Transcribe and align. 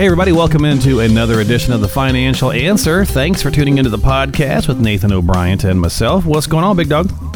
Hey, 0.00 0.06
everybody, 0.06 0.32
welcome 0.32 0.64
into 0.64 1.00
another 1.00 1.40
edition 1.40 1.74
of 1.74 1.82
the 1.82 1.86
Financial 1.86 2.50
Answer. 2.50 3.04
Thanks 3.04 3.42
for 3.42 3.50
tuning 3.50 3.76
into 3.76 3.90
the 3.90 3.98
podcast 3.98 4.66
with 4.66 4.80
Nathan 4.80 5.12
O'Brien 5.12 5.58
and 5.66 5.78
myself. 5.78 6.24
What's 6.24 6.46
going 6.46 6.64
on, 6.64 6.74
big 6.74 6.88
dog? 6.88 7.29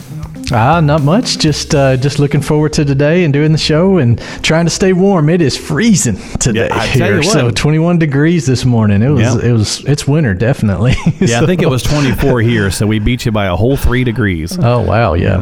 Ah, 0.57 0.79
not 0.81 1.03
much. 1.03 1.39
Just 1.39 1.75
uh, 1.75 1.97
just 1.97 2.21
looking 2.21 2.41
forward 2.41 2.73
to 2.75 2.85
today 2.85 3.25
and 3.25 3.33
doing 3.33 3.51
the 3.51 3.59
show 3.59 3.99
and 3.99 4.21
trying 4.43 4.65
to 4.67 4.71
stay 4.71 4.93
warm. 4.93 5.29
It 5.29 5.43
is 5.43 5.57
freezing 5.57 6.17
today 6.39 6.69
Yeah, 6.69 6.79
I 6.79 6.87
tell 6.87 7.09
you 7.09 7.15
here, 7.15 7.23
so 7.25 7.51
21 7.51 7.99
degrees 7.99 8.47
this 8.47 8.65
morning. 8.65 9.03
It 9.03 9.09
was 9.11 9.21
Yeah. 9.23 9.51
it 9.51 9.53
was 9.53 9.85
it's 9.85 10.07
winter 10.07 10.33
definitely. 10.33 10.95
Yeah, 11.21 11.41
I 11.41 11.47
think 11.47 11.63
it 11.63 11.69
was 11.69 11.83
24 11.83 12.41
here, 12.43 12.71
so 12.71 12.87
we 12.87 12.99
beat 12.99 13.25
you 13.25 13.33
by 13.33 13.47
a 13.47 13.57
whole 13.57 13.77
three 13.77 14.05
degrees. 14.05 14.57
Oh 14.61 14.81
wow, 14.83 15.15
yeah. 15.15 15.41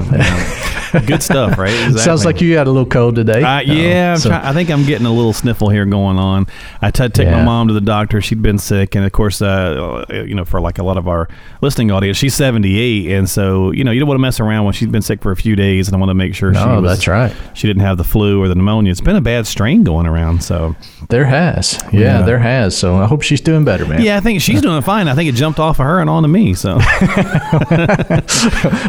Good 1.06 1.22
stuff, 1.22 1.56
right? 1.58 1.72
Sounds 1.98 2.24
like 2.26 2.40
you 2.42 2.56
had 2.58 2.66
a 2.66 2.70
little 2.70 2.88
cold 2.88 3.14
today. 3.16 3.42
Uh, 3.42 3.60
yeah, 3.60 4.14
so- 4.14 4.30
I 4.30 4.52
think 4.52 4.70
I'm 4.70 4.84
getting 4.84 5.06
a 5.06 5.12
little 5.12 5.32
sniffle 5.32 5.70
here 5.70 5.86
going 5.86 6.18
on. 6.18 6.46
I 6.82 6.90
t- 6.90 7.08
take 7.08 7.28
my 7.28 7.42
mom 7.42 7.68
to 7.68 7.74
the 7.74 7.80
doctor. 7.80 8.20
She'd 8.20 8.42
been 8.42 8.58
sick, 8.58 8.94
and 8.94 9.04
of 9.04 9.10
course, 9.12 9.40
uh, 9.42 10.04
you 10.10 10.34
know, 10.34 10.44
for 10.44 10.60
like 10.60 10.78
a 10.78 10.82
lot 10.84 10.98
of 10.98 11.08
our 11.08 11.28
listening 11.62 11.90
audience, 11.90 12.18
she's 12.18 12.34
78, 12.34 13.10
and 13.10 13.28
so 13.28 13.70
you 13.72 13.84
know, 13.84 13.90
you 13.90 14.00
don't 14.00 14.08
want 14.08 14.18
to 14.18 14.22
mess 14.22 14.38
around 14.38 14.64
when 14.64 14.74
she's 14.74 14.88
been 14.88 15.01
sick 15.02 15.20
for 15.22 15.30
a 15.32 15.36
few 15.36 15.54
days, 15.56 15.88
and 15.88 15.94
I 15.96 15.98
want 15.98 16.10
to 16.10 16.14
make 16.14 16.34
sure 16.34 16.52
she 16.54 16.60
No, 16.64 16.80
was, 16.80 16.90
that's 16.90 17.06
right. 17.08 17.34
She 17.54 17.66
didn't 17.66 17.82
have 17.82 17.96
the 17.98 18.04
flu 18.04 18.42
or 18.42 18.48
the 18.48 18.54
pneumonia. 18.54 18.90
It's 18.90 19.00
been 19.00 19.16
a 19.16 19.20
bad 19.20 19.46
strain 19.46 19.84
going 19.84 20.06
around, 20.06 20.42
so 20.42 20.74
There 21.08 21.24
has, 21.26 21.78
yeah, 21.92 22.00
Yeah. 22.00 22.22
there 22.22 22.38
has. 22.38 22.76
So 22.76 22.96
I 22.96 23.06
hope 23.06 23.22
she's 23.22 23.40
doing 23.40 23.64
better, 23.64 23.84
man. 23.86 24.02
yeah, 24.02 24.16
I 24.16 24.20
think 24.20 24.40
she's 24.40 24.60
doing 24.62 24.80
fine. 24.82 25.08
I 25.08 25.14
think 25.14 25.28
it 25.28 25.34
jumped 25.34 25.58
off 25.60 25.78
of 25.80 25.86
her 25.86 26.00
and 26.00 26.08
onto 26.08 26.28
me. 26.28 26.54
So 26.54 26.78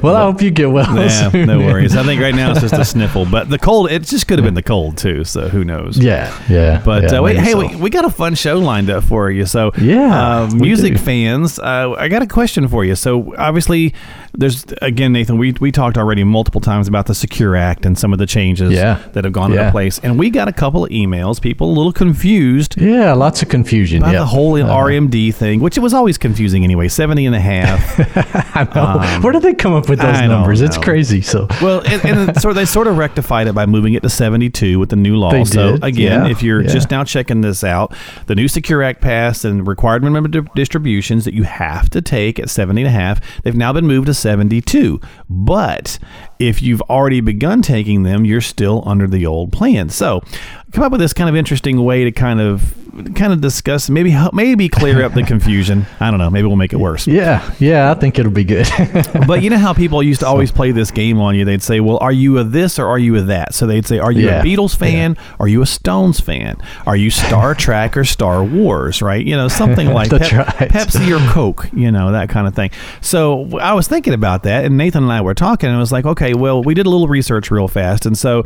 Well, 0.03 0.16
I 0.16 0.22
hope 0.23 0.41
you 0.41 0.52
get 0.52 0.72
well. 0.72 0.95
yeah, 0.97 1.30
soon. 1.31 1.47
no 1.47 1.59
worries. 1.59 1.95
I 1.95 2.03
think 2.03 2.22
right 2.22 2.36
now 2.36 2.52
it's 2.52 2.61
just 2.61 2.73
a 2.73 2.86
sniffle, 2.94 3.25
but 3.25 3.50
the 3.50 3.58
cold. 3.59 3.91
It 3.91 4.03
just 4.03 4.28
could 4.28 4.38
have 4.39 4.45
been 4.45 4.53
the 4.53 4.64
cold 4.64 4.97
too. 4.97 5.23
So 5.23 5.47
who 5.50 5.64
knows? 5.64 5.97
Yeah, 5.97 6.34
yeah. 6.50 6.81
But 6.84 7.03
yeah, 7.03 7.19
uh, 7.19 7.22
wait, 7.23 7.38
hey, 7.38 7.52
so. 7.52 7.59
we, 7.59 7.75
we 7.75 7.89
got 7.89 8.06
a 8.06 8.09
fun 8.09 8.36
show 8.36 8.59
lined 8.59 8.89
up 8.89 9.03
for 9.03 9.30
you. 9.31 9.45
So 9.45 9.72
Yeah, 9.78 10.41
uh, 10.44 10.50
music 10.53 10.94
do. 10.94 11.00
fans, 11.00 11.59
uh, 11.59 11.91
I 11.97 12.08
got 12.08 12.22
a 12.22 12.28
question 12.28 12.67
for 12.67 12.84
you. 12.86 12.95
So 12.95 13.34
obviously, 13.38 13.94
there's 14.34 14.66
again, 14.81 15.14
Nathan. 15.14 15.38
We 15.38 15.53
we 15.59 15.72
talked 15.72 15.92
already 15.97 16.23
multiple 16.23 16.61
times 16.61 16.88
about 16.88 17.05
the 17.08 17.16
Secure 17.16 17.55
Act 17.55 17.86
and 17.86 17.97
some 17.97 18.13
of 18.13 18.19
the 18.19 18.25
changes 18.25 18.72
Yeah. 18.73 18.99
that 19.13 19.23
have 19.23 19.33
gone 19.33 19.52
into 19.52 19.69
place, 19.72 20.00
and 20.00 20.17
we 20.19 20.30
got 20.30 20.47
a 20.47 20.52
couple 20.53 20.83
of 20.85 20.89
emails. 20.91 21.41
People 21.41 21.69
a 21.69 21.73
little 21.73 21.91
confused. 21.94 22.80
yeah, 22.80 23.13
lots 23.13 23.41
of 23.41 23.50
confusion. 23.50 24.02
About 24.02 24.13
yeah. 24.13 24.19
the 24.19 24.25
whole 24.25 24.53
Uh, 24.55 24.67
RMD 24.67 25.33
thing, 25.33 25.59
which 25.59 25.77
it 25.77 25.81
was 25.81 25.94
always 25.94 26.17
confusing 26.17 26.63
anyway, 26.63 26.88
70 26.88 27.25
and 27.25 27.35
a 27.35 27.39
half. 27.39 28.00
I 28.55 28.67
know. 28.75 29.19
Where 29.22 29.33
did 29.33 29.41
they 29.41 29.53
come 29.53 29.73
up 29.73 29.89
with 29.89 30.00
those 30.00 30.16
Um, 30.16 30.23
I 30.23 30.27
numbers? 30.27 30.61
It's 30.61 30.77
crazy. 30.77 31.22
So 31.22 31.47
Well, 31.61 31.81
and, 31.85 32.05
and 32.05 32.30
of, 32.45 32.55
they 32.55 32.66
sort 32.66 32.88
of 32.88 32.97
rectified 32.97 33.47
it 33.47 33.53
by 33.55 33.66
moving 33.66 33.94
it 33.94 34.03
to 34.03 34.09
72 34.09 34.78
with 34.80 34.89
the 34.89 34.95
new 34.95 35.16
law. 35.16 35.31
They 35.31 35.44
so 35.45 35.72
did, 35.73 35.83
again, 35.83 36.25
yeah, 36.25 36.31
if 36.31 36.44
you're 36.44 36.61
yeah. 36.61 36.67
just 36.69 36.91
now 36.91 37.03
checking 37.03 37.41
this 37.41 37.63
out, 37.63 37.95
the 38.28 38.35
new 38.35 38.47
Secure 38.47 38.83
Act 38.83 39.02
passed 39.02 39.44
and 39.45 39.66
required 39.67 40.03
minimum 40.03 40.30
di- 40.31 40.41
distributions 40.55 41.25
that 41.25 41.33
you 41.33 41.44
have 41.44 41.89
to 41.91 42.02
take 42.02 42.39
at 42.39 42.50
70 42.50 42.81
and 42.81 42.88
a 42.88 42.91
half. 42.91 43.19
They've 43.44 43.55
now 43.55 43.73
been 43.73 43.88
moved 43.88 44.07
to 44.07 44.13
72. 44.13 45.00
But 45.30 45.83
if 46.39 46.62
you've 46.62 46.81
already 46.84 47.22
begun 47.22 47.62
taking 47.62 48.03
them, 48.03 48.25
you're 48.25 48.41
still 48.41 48.84
under 48.85 49.07
the 49.07 49.25
old 49.25 49.52
plan. 49.52 49.90
So 49.90 50.22
come 50.72 50.84
up 50.84 50.91
with 50.91 51.02
this 51.02 51.13
kind 51.13 51.30
of 51.30 51.35
interesting 51.35 51.84
way 51.84 52.03
to 52.03 52.12
kind 52.12 52.41
of 52.41 52.75
kind 53.16 53.34
of 53.34 53.42
discuss 53.42 53.90
maybe 53.90 54.09
help- 54.12 54.34
maybe 54.34 54.70
clear 54.70 55.04
up 55.04 55.14
the 55.14 55.24
confusion. 55.34 55.86
I 56.00 56.09
don't 56.12 56.20
know, 56.20 56.30
maybe 56.30 56.48
we'll 56.48 56.56
make 56.58 56.74
it 56.74 56.78
worse. 56.80 57.08
yeah, 57.08 57.54
yeah, 57.59 57.92
I 57.92 57.94
think 57.96 58.20
it'll 58.20 58.31
be 58.31 58.44
good. 58.44 58.68
But 59.28 59.42
you 59.42 59.50
know 59.50 59.58
how 59.58 59.74
people 59.74 60.04
used 60.04 60.20
to 60.22 60.28
always 60.28 60.52
play 60.52 60.72
this 60.72 60.92
game 60.92 61.20
on 61.20 61.36
you? 61.36 61.46
They'd 61.46 61.62
say, 61.64 61.80
"Well, 61.80 61.98
are 62.02 62.12
you 62.12 62.38
a 62.40 62.44
this 62.44 62.78
or 62.78 62.88
are 62.88 63.00
you 63.00 63.16
a 63.18 63.22
that?" 63.22 63.54
So 63.56 63.66
they'd 63.66 63.86
say, 63.86 64.00
"Are 64.00 64.12
you 64.12 64.26
Yeah. 64.28 64.42
a 64.42 64.44
Beatles 64.44 64.76
fan? 64.76 65.18
Are 65.40 65.48
you 65.48 65.62
a 65.62 65.66
Stones 65.66 66.20
fan? 66.20 66.58
Are 66.86 66.96
you 66.96 67.09
Star 67.09 67.56
Trek 67.64 67.96
or 67.98 68.04
Star 68.04 68.44
Wars?" 68.44 69.02
Right? 69.02 69.25
You 69.25 69.36
know, 69.36 69.48
something 69.48 69.92
like 69.94 70.10
Pep- 70.10 70.31
right. 70.31 70.70
Pepsi 70.72 71.10
or 71.16 71.31
Coke. 71.31 71.70
You 71.74 71.92
know, 71.92 72.12
that 72.12 72.30
kind 72.30 72.48
of 72.48 72.56
thing. 72.56 72.72
So 73.02 73.58
I 73.60 73.74
was 73.74 73.88
thinking 73.88 74.14
about 74.14 74.44
that, 74.44 74.66
and 74.66 74.78
Nathan 74.78 75.04
and 75.04 75.12
I 75.12 75.22
were 75.22 75.34
talking, 75.34 75.68
and 75.70 75.75
I 75.78 75.80
was 75.80 75.92
like, 75.92 76.06
"Okay, 76.06 76.34
well, 76.34 76.62
we 76.62 76.74
did 76.74 76.86
a 76.86 76.90
little 76.90 77.08
research 77.08 77.50
real 77.50 77.68
fast, 77.68 78.06
and 78.06 78.18
so 78.18 78.46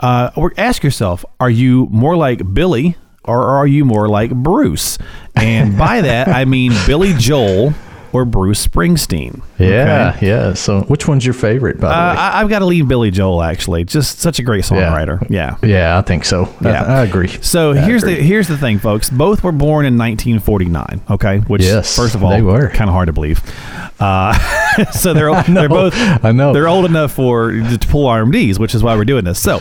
uh, 0.00 0.30
ask 0.56 0.82
yourself, 0.82 1.24
are 1.40 1.50
you 1.50 1.88
more 1.90 2.16
like 2.16 2.54
Billy?" 2.54 2.96
Or 3.28 3.42
are 3.44 3.66
you 3.66 3.84
more 3.84 4.08
like 4.08 4.32
Bruce? 4.34 4.98
And 5.36 5.76
by 5.78 6.00
that, 6.10 6.26
I 6.28 6.44
mean 6.44 6.72
Billy 6.86 7.12
Joel 7.14 7.74
or 8.10 8.24
Bruce 8.24 8.66
Springsteen. 8.66 9.42
yeah, 9.58 10.14
Okay? 10.16 10.26
yeah. 10.28 10.54
So 10.54 10.80
which 10.84 11.06
one's 11.06 11.26
your 11.26 11.34
favorite, 11.34 11.78
by 11.78 11.88
the 11.88 11.94
Uh, 11.94 12.12
way? 12.14 12.18
I, 12.18 12.40
I've 12.40 12.48
got 12.48 12.60
to 12.60 12.64
leave 12.64 12.88
Billy 12.88 13.10
Joel. 13.10 13.42
Actually, 13.42 13.84
just 13.84 14.20
such 14.20 14.38
a 14.38 14.42
great 14.42 14.64
songwriter. 14.64 15.24
Yeah. 15.28 15.56
Yeah, 15.62 15.98
I 15.98 16.00
think 16.00 16.24
so. 16.24 16.48
Yeah. 16.62 16.84
I, 16.84 17.00
I 17.00 17.04
agree. 17.04 17.28
So 17.42 17.72
I 17.72 17.80
here's 17.80 18.02
the 18.02 18.14
here's 18.14 18.48
the 18.48 18.56
thing, 18.56 18.78
folks. 18.78 19.10
Both 19.10 19.44
were 19.44 19.52
born 19.52 19.84
in 19.84 19.98
1949. 19.98 21.02
Okay, 21.10 21.38
which 21.48 21.60
Yes, 21.62 21.94
first 21.94 22.14
of 22.14 22.24
all, 22.24 22.30
they 22.30 22.40
were. 22.40 22.70
kind 22.70 22.88
of 22.88 22.94
hard 22.94 23.08
to 23.08 23.12
believe. 23.12 23.42
Uh, 24.00 24.32
so 24.92 25.12
they're 25.12 25.42
they're 25.48 25.68
both 25.68 25.92
I 26.24 26.32
know. 26.32 26.54
they're 26.54 26.66
old 26.68 26.86
enough 26.86 27.12
for 27.12 27.50
to 27.52 27.78
pull 27.90 28.06
RMDs, 28.06 28.58
which 28.58 28.74
is 28.74 28.82
why 28.82 28.96
we're 28.96 29.04
doing 29.04 29.24
this. 29.24 29.38
So. 29.38 29.60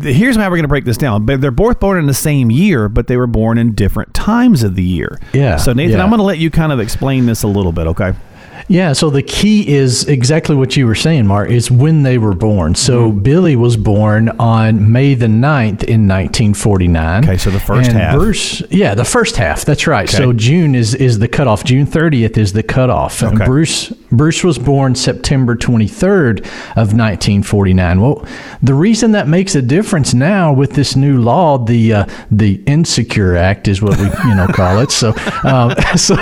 Here's 0.00 0.36
how 0.36 0.44
we're 0.44 0.56
going 0.56 0.62
to 0.62 0.68
break 0.68 0.84
this 0.84 0.96
down. 0.96 1.26
But 1.26 1.40
they're 1.40 1.50
both 1.50 1.80
born 1.80 1.98
in 1.98 2.06
the 2.06 2.14
same 2.14 2.50
year, 2.50 2.88
but 2.88 3.06
they 3.08 3.16
were 3.16 3.26
born 3.26 3.58
in 3.58 3.74
different 3.74 4.14
times 4.14 4.62
of 4.62 4.74
the 4.76 4.82
year. 4.82 5.18
Yeah, 5.32 5.56
So 5.56 5.72
Nathan, 5.72 5.98
yeah. 5.98 6.02
I'm 6.02 6.08
going 6.10 6.18
to 6.18 6.24
let 6.24 6.38
you 6.38 6.50
kind 6.50 6.72
of 6.72 6.80
explain 6.80 7.26
this 7.26 7.42
a 7.42 7.48
little 7.48 7.72
bit. 7.72 7.86
Okay. 7.88 8.14
Yeah, 8.68 8.92
so 8.92 9.10
the 9.10 9.22
key 9.24 9.68
is 9.68 10.06
exactly 10.06 10.54
what 10.54 10.76
you 10.76 10.86
were 10.86 10.94
saying, 10.94 11.26
Mark, 11.26 11.50
is 11.50 11.68
when 11.70 12.04
they 12.04 12.16
were 12.16 12.32
born. 12.32 12.74
So 12.76 13.10
Mm-hmm. 13.10 13.18
Billy 13.18 13.56
was 13.56 13.76
born 13.76 14.28
on 14.38 14.92
May 14.92 15.14
the 15.14 15.26
9th 15.26 15.82
in 15.82 16.06
1949. 16.08 17.24
Okay, 17.24 17.36
so 17.36 17.50
the 17.50 17.58
first 17.60 17.90
and 17.90 17.98
half. 17.98 18.14
Bruce, 18.14 18.62
yeah, 18.70 18.94
the 18.94 19.04
first 19.04 19.36
half. 19.36 19.64
That's 19.64 19.86
right. 19.86 20.08
Okay. 20.08 20.16
So 20.16 20.32
June 20.32 20.74
is 20.74 20.94
is 20.94 21.18
the 21.18 21.28
cutoff. 21.28 21.64
June 21.64 21.86
30th 21.86 22.38
is 22.38 22.52
the 22.52 22.62
cutoff. 22.62 23.20
And 23.22 23.34
Okay. 23.36 23.44
Bruce 23.46 23.92
Bruce 24.12 24.44
was 24.44 24.58
born 24.58 24.94
September 24.94 25.56
23rd 25.56 26.40
of 26.76 26.92
1949. 26.92 28.00
Well, 28.00 28.26
the 28.62 28.74
reason 28.74 29.12
that 29.12 29.26
makes 29.26 29.54
a 29.54 29.62
difference 29.62 30.12
now 30.12 30.52
with 30.52 30.72
this 30.72 30.94
new 30.94 31.20
law, 31.20 31.58
the 31.58 31.92
uh, 31.94 32.06
the 32.30 32.62
Insecure 32.66 33.36
Act 33.36 33.68
is 33.68 33.80
what 33.80 33.98
we 33.98 34.04
you 34.28 34.34
know 34.34 34.46
call 34.48 34.78
it. 34.78 34.90
So 34.90 35.14
um, 35.44 35.74
so 35.96 36.14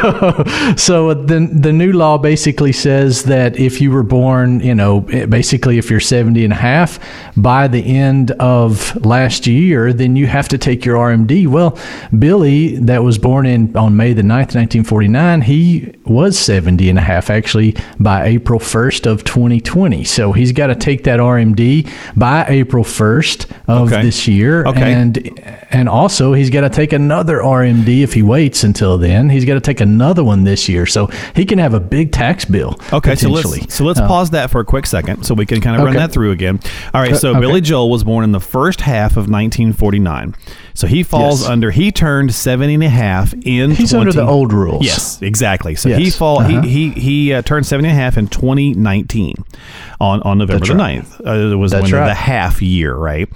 so 0.77 1.15
the 1.15 1.51
the 1.53 1.73
new 1.73 1.93
law 1.93 2.17
basically 2.17 2.73
says 2.73 3.25
that 3.25 3.59
if 3.59 3.81
you 3.81 3.91
were 3.91 4.05
born, 4.05 4.61
you 4.61 4.75
know, 4.75 5.01
basically 5.01 5.79
if 5.79 5.91
you're 5.91 6.01
70 6.01 6.45
and 6.45 6.53
a 6.53 6.57
half 6.57 6.99
by 7.37 7.67
the 7.69 7.85
end 7.85 8.31
of 8.33 8.95
last 9.05 9.47
year, 9.47 9.93
then 9.93 10.17
you 10.17 10.27
have 10.27 10.49
to 10.49 10.59
take 10.59 10.85
your 10.85 10.97
RMD. 10.97 11.49
Well, 11.49 11.79
Billy, 12.17 12.77
that 12.77 13.03
was 13.03 13.19
born 13.19 13.47
in 13.47 13.77
on 13.77 13.97
May 13.97 14.13
the 14.13 14.23
9th, 14.23 14.55
1949, 14.55 15.43
he 15.43 15.95
was 16.05 16.39
70 16.39 16.89
and 16.89 16.99
a 16.99 17.03
half 17.03 17.31
actually 17.31 17.77
by 17.99 18.25
April 18.27 18.59
1st 18.61 19.07
of 19.07 19.25
2020. 19.25 20.05
So 20.05 20.33
he's 20.33 20.53
got 20.53 20.69
to 20.69 20.75
take 20.75 21.05
that 21.05 21.21
RMD 21.21 21.89
by 22.17 22.45
April 22.49 22.85
1st 22.85 23.47
of 23.69 23.93
Okay. 23.93 24.03
this 24.03 24.27
year. 24.29 24.65
Okay. 24.67 24.93
And 24.93 25.41
and 25.71 25.89
also 25.89 26.33
he's 26.33 26.51
got 26.51 26.63
to 26.63 26.69
take 26.71 26.93
another 26.93 27.39
RMD 27.39 28.03
if 28.03 28.13
he 28.15 28.23
waits 28.23 28.65
until 28.65 28.99
then. 28.99 29.31
He's 29.31 29.45
got 29.45 29.55
to 29.55 29.61
take 29.61 29.81
another 29.81 30.25
one 30.25 30.45
this 30.45 30.69
year. 30.69 30.87
So 30.87 31.07
he 31.35 31.45
can 31.45 31.59
have 31.59 31.75
a 31.75 31.81
big 31.81 32.13
tax 32.13 32.45
bill. 32.45 32.79
Okay, 32.93 33.15
so 33.15 33.29
let's 33.31 33.75
so 33.75 33.85
let's 33.85 34.01
pause 34.01 34.31
that 34.31 34.51
for 34.51 34.61
a 34.61 34.65
quick 34.65 34.87
second 34.87 35.25
so 35.25 35.35
we 35.35 35.47
can 35.47 35.61
kind 35.61 35.77
of 35.81 35.85
run 35.87 35.95
that 35.97 36.13
through 36.13 36.31
again. 36.33 36.61
All 36.95 37.01
right, 37.01 37.17
so 37.17 37.31
okay. 37.31 37.41
Billy 37.41 37.61
Joel 37.61 37.91
was 37.91 38.05
born 38.05 38.25
in 38.25 38.33
the 38.33 38.41
first 38.41 38.81
half 38.81 39.13
of 39.13 39.29
1949. 39.29 40.35
So 40.75 40.87
he 40.87 41.03
falls 41.03 41.43
Yes. 41.43 41.51
under 41.51 41.71
he 41.71 41.93
turned 41.93 42.35
70 42.35 42.75
and 42.75 42.83
a 42.85 42.89
half 42.89 43.35
in 43.45 43.73
He's 43.73 43.91
20 43.91 44.01
under 44.01 44.13
the 44.13 44.27
old 44.27 44.53
rules. 44.53 44.85
Yes, 44.85 45.21
exactly. 45.23 45.75
So 45.75 45.89
Yes. 45.89 45.99
he 45.99 46.11
fall 46.11 46.41
Uh-huh. 46.41 46.63
he 46.63 46.91
he 46.91 47.01
he 47.01 47.33
uh, 47.35 47.43
turned 47.43 47.67
70 47.71 47.89
and 47.89 47.99
a 47.99 48.01
half 48.01 48.19
in 48.19 48.27
2019 48.27 49.37
on, 50.01 50.23
on 50.23 50.39
November 50.39 50.59
That's 50.59 50.69
the 50.69 50.77
right. 50.77 51.03
9th. 51.03 51.27
Uh, 51.27 51.53
it 51.53 51.57
was 51.57 51.71
That's 51.71 51.85
when 51.85 52.01
right. 52.01 52.09
the 52.09 52.15
half 52.15 52.61
year, 52.61 52.95
right? 52.95 53.29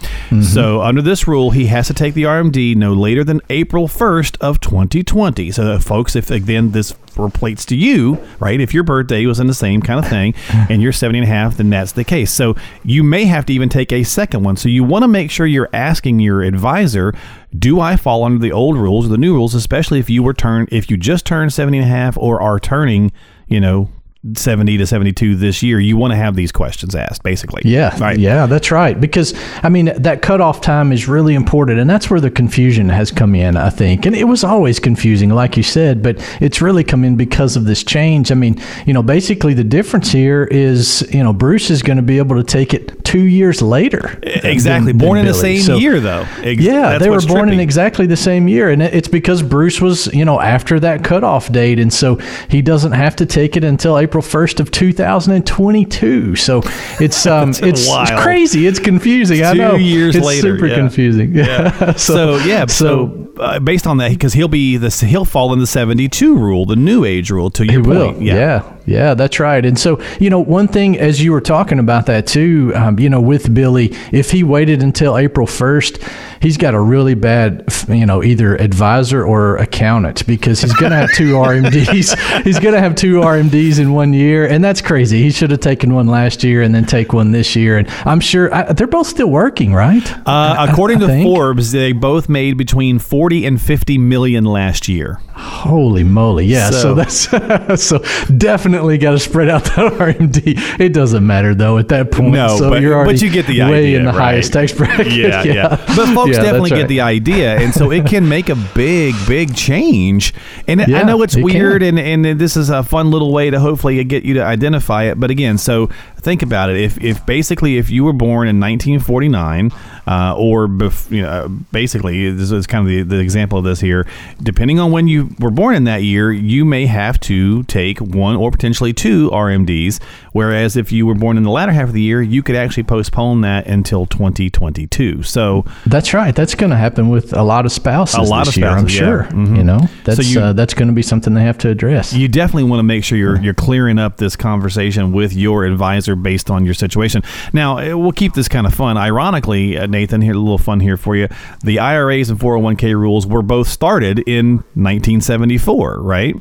So 0.43 0.83
under 0.83 1.01
this 1.01 1.27
rule, 1.29 1.53
he 1.53 1.67
has 1.67 1.87
to 1.87 1.95
take 1.95 2.15
the 2.15 2.25
RMD 2.25 2.75
no 2.77 2.93
later 2.93 3.25
than 3.25 3.41
April 3.49 3.89
1st 3.89 4.37
of 4.41 4.61
2020. 4.61 5.53
So 5.53 5.73
uh, 5.73 5.79
folks, 5.79 6.17
if 6.17 6.31
again 6.31 6.73
this 6.73 6.95
relates 7.17 7.65
to 7.67 7.77
you, 7.77 8.19
right? 8.41 8.61
If 8.61 8.75
your 8.75 8.83
birthday 8.83 9.25
was 9.27 9.41
in 9.41 9.47
the 9.47 9.55
same 9.55 9.81
kind 9.81 10.01
of 10.05 10.09
thing 10.11 10.35
and 10.69 10.83
you're 10.83 10.93
70 10.93 11.21
and 11.21 11.29
a 11.29 11.31
half, 11.31 11.57
then 11.57 11.71
that's 11.71 11.93
the 11.93 12.05
case. 12.05 12.33
So 12.33 12.57
you 12.83 13.03
may 13.03 13.25
have 13.25 13.47
to 13.47 13.53
even 13.53 13.69
take 13.69 13.93
a 13.93 14.03
second 14.03 14.43
one. 14.43 14.57
So 14.57 14.69
you 14.69 14.85
want 14.85 15.03
to 15.05 15.09
make 15.09 15.31
sure 15.31 15.47
you're 15.47 15.71
asking 15.73 16.21
your 16.21 16.43
advisor, 16.43 17.15
do 17.57 17.81
I 17.81 17.97
fall 17.97 18.25
under 18.25 18.39
the 18.39 18.53
old 18.53 18.77
rules 18.77 19.07
or 19.07 19.11
the 19.11 19.19
new 19.19 19.35
rules, 19.35 19.55
especially 19.55 20.01
if 20.01 20.11
you 20.11 20.23
were 20.23 20.35
turn 20.35 20.67
if 20.71 20.91
you 20.91 20.97
just 20.97 21.25
turned 21.25 21.53
70 21.53 21.79
and 21.79 21.87
a 21.87 21.89
half 21.89 22.19
or 22.19 22.41
are 22.41 22.59
turning, 22.59 23.13
you 23.47 23.61
know, 23.61 23.91
70 24.37 24.79
to 24.79 24.87
72 24.87 25.37
this 25.37 25.63
year, 25.63 25.79
you 25.79 25.97
want 25.97 26.13
to 26.13 26.17
have 26.17 26.35
these 26.35 26.51
questions 26.51 26.95
asked, 26.95 27.23
basically. 27.23 27.61
Yeah, 27.65 27.95
Right. 28.01 28.19
yeah, 28.19 28.47
that's 28.47 28.71
right. 28.71 28.99
Because 28.99 29.35
I 29.63 29.69
mean, 29.69 29.93
that 29.99 30.23
cutoff 30.23 30.61
time 30.63 30.93
is 30.93 31.07
really 31.09 31.35
important, 31.35 31.79
and 31.79 31.89
that's 31.91 32.09
where 32.09 32.21
the 32.21 32.31
confusion 32.31 32.89
has 32.89 33.11
come 33.11 33.35
in. 33.35 33.57
I 33.57 33.71
think, 33.71 34.07
and 34.07 34.17
it 34.17 34.25
was 34.25 34.43
always 34.43 34.79
confusing, 34.81 35.31
like 35.31 35.57
you 35.57 35.63
said, 35.63 36.03
but 36.03 36.19
it's 36.41 36.63
really 36.63 36.85
come 36.85 37.05
in 37.05 37.17
because 37.17 37.57
of 37.57 37.67
this 37.67 37.85
change. 37.85 38.33
I 38.33 38.35
mean, 38.35 38.59
you 38.87 38.95
know, 38.95 39.03
basically 39.03 39.53
the 39.55 39.65
difference 39.65 40.11
here 40.11 40.45
is, 40.51 41.07
you 41.13 41.23
know, 41.23 41.33
Bruce 41.33 41.71
is 41.71 41.83
going 41.83 41.97
to 41.99 42.03
be 42.03 42.19
able 42.19 42.37
to 42.37 42.45
take 42.45 42.73
it 42.73 43.05
two 43.05 43.25
years 43.27 43.61
later. 43.61 44.19
Exactly. 44.23 44.93
than- 44.93 44.99
than 44.99 45.07
Born 45.09 45.19
in 45.19 45.27
the 45.27 45.35
same 45.35 45.61
So- 45.61 45.77
year, 45.77 46.01
though. 46.01 46.25
Ex- 46.43 46.63
yeah, 46.63 46.99
they 46.99 47.11
were 47.11 47.21
born 47.21 47.51
in 47.53 47.61
exactly 47.61 48.07
the 48.07 48.17
same 48.17 48.49
year, 48.49 48.71
and 48.71 48.83
it's 48.83 49.09
because 49.09 49.43
Bruce 49.43 49.81
was, 49.81 50.09
you 50.15 50.25
know, 50.25 50.41
after 50.41 50.81
that 50.81 51.05
cutoff 51.05 51.53
date, 51.53 51.79
and 51.79 51.93
so 51.93 52.19
he 52.49 52.63
doesn't 52.63 52.93
have 52.93 53.15
to 53.17 53.27
take 53.27 53.57
it 53.57 53.65
until 53.65 53.99
April 53.99 54.14
first 54.23 54.61
of 54.61 54.71
two 54.71 54.93
thousand 54.93 55.35
and 55.35 55.47
twenty-two. 55.47 56.37
So 56.37 56.63
it's 57.01 57.27
um, 57.35 57.51
it's, 57.51 57.61
it's 57.63 58.11
crazy, 58.23 58.67
it's 58.67 58.79
confusing. 58.79 59.45
I 59.45 59.53
know 59.53 59.77
years 59.77 60.17
it's 60.17 60.25
later, 60.25 60.57
super 60.57 60.67
yeah. 60.67 60.77
confusing. 60.77 61.35
Yeah. 61.45 61.95
so, 61.95 62.37
yeah, 62.39 62.67
so, 62.67 63.24
uh, 63.39 63.59
based 63.59 63.87
on 63.87 63.99
that, 63.99 64.11
because 64.11 64.33
he'll 64.33 64.49
be 64.49 64.77
the 64.77 64.91
he'll 65.07 65.25
fall 65.25 65.53
in 65.53 65.59
the 65.59 65.67
seventy 65.67 66.09
two 66.09 66.37
rule, 66.37 66.67
the 66.67 66.77
new 66.77 67.05
age 67.05 67.31
rule. 67.31 67.51
To 67.51 67.65
He 67.65 67.73
your 67.73 67.83
will. 67.83 68.13
point, 68.13 68.23
Yeah. 68.23 68.75
yeah. 68.87 69.15
that's 69.15 69.41
right. 69.41 69.65
And 69.65 69.79
so, 69.79 70.01
you 70.21 70.31
know, 70.31 70.41
one 70.41 70.69
thing 70.69 70.99
as 70.99 71.23
you 71.23 71.33
were 71.33 71.41
talking 71.41 71.79
about 71.79 72.07
that 72.07 72.27
too, 72.27 72.73
um, 72.75 72.99
you 72.99 73.09
know, 73.11 73.21
with 73.21 73.53
Billy, 73.55 73.95
if 74.13 74.31
he 74.31 74.43
waited 74.43 74.83
until 74.83 75.17
April 75.17 75.47
1st, 75.47 76.03
he's 76.41 76.57
got 76.57 76.75
a 76.75 76.81
really 76.81 77.15
bad, 77.15 77.65
you 77.89 78.07
know, 78.07 78.23
either 78.23 78.55
advisor 78.57 79.25
or 79.25 79.57
accountant 79.57 80.27
because 80.27 80.61
he's 80.61 80.75
going 80.75 80.91
to 80.91 80.97
have 80.97 81.13
two 81.15 81.33
RMDs. 81.35 82.43
he's 82.45 82.59
going 82.61 82.75
to 82.75 82.81
have 82.81 82.95
two 82.95 83.17
RMDs 83.21 83.79
in 83.81 83.93
one 83.93 84.13
year. 84.13 84.47
And 84.47 84.63
that's 84.63 84.81
crazy. 84.81 85.23
He 85.23 85.31
should 85.31 85.51
have 85.51 85.61
taken 85.61 85.95
one 85.95 86.07
last 86.07 86.45
year 86.45 86.63
and 86.63 86.75
then 86.75 86.85
take 86.85 87.13
one 87.13 87.33
this 87.33 87.57
year. 87.57 87.79
And 87.79 87.89
I'm 88.05 88.21
sure 88.21 88.53
I, 88.55 88.73
they're 88.73 88.87
both 88.87 89.07
still 89.07 89.31
working, 89.31 89.73
right? 89.73 90.03
Uh, 90.27 90.67
according 90.69 90.99
I 90.99 91.01
to 91.01 91.07
think. 91.07 91.25
Forbes, 91.25 91.73
they 91.73 91.93
both 91.93 92.29
made 92.29 92.57
between 92.59 92.99
forty 93.25 93.47
and 93.47 93.59
fifty 93.59 93.97
million 93.97 94.45
last 94.45 94.87
year. 94.87 95.19
Holy 95.33 96.05
moly! 96.05 96.45
Yeah, 96.45 96.69
so, 96.71 96.79
So- 97.09 97.39
that's 97.39 97.83
so 97.83 97.99
definitely 98.37 98.99
got 98.99 99.13
to 99.13 99.19
spread 99.19 99.49
out 99.49 99.65
that 99.65 99.93
RMD. 99.95 100.79
It 100.79 100.93
doesn't 100.93 101.27
matter 101.27 101.55
though 101.55 101.79
at 101.79 101.89
that 101.89 102.11
point. 102.13 102.33
No, 102.35 102.59
so 102.59 102.69
but- 102.69 102.83
you're 102.83 102.93
already 102.95 103.15
but 103.15 103.23
you 103.23 103.31
get 103.31 103.47
the 103.47 103.61
way 103.63 103.79
idea, 103.79 103.99
in 104.01 104.05
the 104.05 104.11
right? 104.13 104.19
highest 104.35 104.53
tax 104.53 104.73
bracket. 104.73 105.11
Yeah, 105.13 105.43
yeah. 105.43 105.69
But 105.97 106.15
folks 106.15 106.33
Yeah, 106.37 106.43
definitely 106.43 106.71
that's 106.71 106.83
get 106.83 106.89
the 106.89 107.01
idea, 107.01 107.57
and 107.57 107.73
so 107.73 107.91
it 107.91 108.07
can 108.07 108.29
make 108.29 108.51
a 108.51 108.57
big, 108.75 109.15
big 109.27 109.55
change. 109.57 110.35
And 110.69 110.83
I 110.83 111.03
know 111.05 111.23
it's 111.23 111.35
it 111.35 111.39
can. 111.41 111.45
weird, 111.47 111.83
and 111.83 111.99
and 111.99 112.25
this 112.39 112.59
is 112.59 112.69
a 112.69 112.83
fun 112.83 113.11
little 113.11 113.33
way 113.33 113.49
to 113.49 113.59
hopefully 113.59 114.05
get 114.05 114.25
you 114.25 114.35
to 114.35 114.45
identify 114.45 115.05
it. 115.05 115.19
But 115.19 115.31
again, 115.31 115.57
so 115.57 115.89
think 116.25 116.43
about 116.43 116.71
it. 116.71 116.77
If 116.79 117.03
if 117.03 117.25
basically 117.27 117.77
if 117.79 117.91
you 117.91 118.03
were 118.05 118.13
born 118.13 118.49
in 118.49 118.59
1949, 118.59 119.71
uh, 120.07 120.35
or 120.37 120.67
bef- 120.67 121.11
you 121.11 121.23
know, 121.23 121.49
basically 121.73 122.31
this 122.31 122.51
is 122.51 122.67
kind 122.67 122.87
of 122.87 122.89
the, 122.91 123.03
the 123.17 123.21
example 123.23 123.59
of 123.59 123.65
this 123.65 123.81
here. 123.81 124.07
Depending 124.43 124.79
on 124.81 124.91
when 124.91 125.07
you 125.09 125.31
were 125.39 125.51
born 125.51 125.75
in 125.75 125.85
that 125.85 126.03
year, 126.03 126.33
you 126.33 126.65
may 126.65 126.87
have 126.87 127.19
to 127.21 127.63
take 127.65 127.99
one 128.01 128.37
or 128.37 128.51
potentially 128.51 128.93
two 128.93 129.31
RMDs. 129.31 130.01
Whereas 130.33 130.77
if 130.77 130.91
you 130.93 131.07
were 131.07 131.15
born 131.15 131.37
in 131.37 131.43
the 131.45 131.51
latter 131.51 131.73
half 131.73 131.89
of 131.89 131.95
the 131.95 132.03
year, 132.03 132.21
you 132.21 132.43
could 132.43 132.57
actually 132.57 132.83
postpone 132.83 133.43
that 133.43 133.67
until 133.67 134.05
2022. 134.07 135.23
So 135.23 135.65
That's 135.87 136.13
right. 136.15 136.35
That's 136.35 136.55
going 136.55 136.71
to 136.71 136.77
happen 136.77 137.09
with 137.09 137.33
a 137.33 137.43
lot 137.43 137.65
of 137.67 137.73
spouses. 137.73 138.17
A 138.17 138.23
lot 138.23 138.47
this 138.47 138.57
of 138.57 138.61
year, 138.61 138.69
I'm 138.69 138.79
spouses, 138.89 138.95
yeah. 138.95 138.99
sure. 139.01 139.23
Mhm. 139.31 139.57
You 139.57 139.65
know, 139.65 139.81
that's 140.05 140.29
you- 140.35 140.41
uh, 140.41 140.53
that's 140.53 140.75
going 140.75 140.89
to 140.89 140.95
be 140.95 141.03
something 141.03 141.35
they 141.35 141.43
have 141.43 141.59
to 141.59 141.69
address. 141.69 142.13
you 142.13 142.29
definitely 142.29 142.65
want 142.65 142.79
to 142.81 142.85
make 142.85 143.05
sure 143.05 143.17
you're 143.19 143.41
you're 143.41 143.55
clearing 143.55 143.99
up 143.99 144.17
this 144.17 144.37
conversation 144.37 145.13
with 145.13 145.33
your 145.33 145.65
advisor 145.65 146.14
based 146.17 146.51
on 146.51 146.65
your 146.65 146.75
situation. 146.75 147.23
Now, 147.53 147.79
eh, 147.79 147.93
we'll 147.93 148.13
keep 148.13 148.35
this 148.35 148.49
kind 148.49 148.67
of 148.67 148.75
fun. 148.75 148.97
Ironically, 148.97 149.79
uh, 149.79 149.87
Nathan, 149.87 150.21
here 150.21 150.35
a 150.35 150.39
little 150.39 150.59
fun 150.59 150.81
here 150.81 150.97
for 150.97 151.17
you. 151.17 151.29
The 151.63 151.79
IRAs 151.79 152.31
and 152.31 152.39
401k 152.39 152.95
rules 152.95 153.27
were 153.27 153.43
both 153.43 153.69
started 153.69 154.21
in 154.21 154.57
1974, 154.75 156.01
right? 156.01 156.37